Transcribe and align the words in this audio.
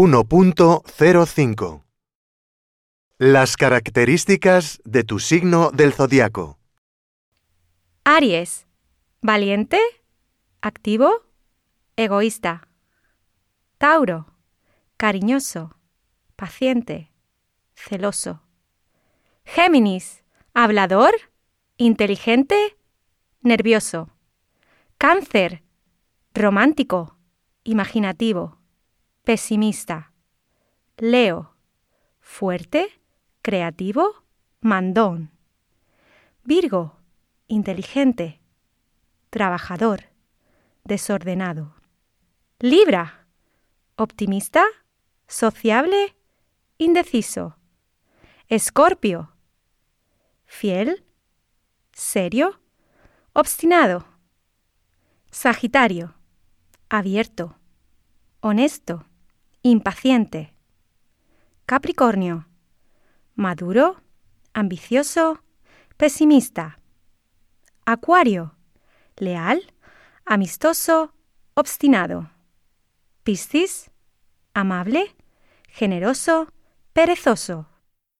1.05 0.00 1.82
Las 3.18 3.56
características 3.56 4.80
de 4.84 5.02
tu 5.02 5.18
signo 5.18 5.72
del 5.72 5.92
zodiaco. 5.92 6.56
Aries. 8.04 8.68
Valiente, 9.22 9.80
activo, 10.60 11.10
egoísta. 11.96 12.68
Tauro. 13.78 14.26
Cariñoso, 14.96 15.76
paciente, 16.36 17.10
celoso. 17.74 18.44
Géminis. 19.44 20.22
Hablador, 20.54 21.12
inteligente, 21.76 22.76
nervioso. 23.40 24.10
Cáncer. 24.96 25.64
Romántico, 26.34 27.18
imaginativo, 27.64 28.57
pesimista. 29.28 30.14
Leo. 30.96 31.54
Fuerte, 32.18 32.98
creativo, 33.42 34.24
mandón. 34.62 35.32
Virgo. 36.44 36.96
Inteligente, 37.46 38.40
trabajador, 39.28 40.04
desordenado. 40.84 41.74
Libra. 42.58 43.26
Optimista, 43.96 44.64
sociable, 45.26 46.16
indeciso. 46.78 47.58
Escorpio. 48.48 49.36
Fiel, 50.46 51.04
serio, 51.92 52.58
obstinado. 53.34 54.06
Sagitario. 55.30 56.14
Abierto, 56.88 57.58
honesto, 58.40 59.04
impaciente. 59.62 60.54
Capricornio. 61.66 62.48
Maduro, 63.34 64.02
ambicioso, 64.52 65.42
pesimista. 65.96 66.78
Acuario. 67.84 68.54
Leal, 69.16 69.62
amistoso, 70.24 71.12
obstinado. 71.54 72.30
Piscis. 73.22 73.90
Amable, 74.54 75.14
generoso, 75.68 76.48
perezoso. 76.92 77.68